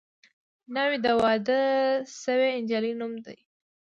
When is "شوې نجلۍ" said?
2.21-2.93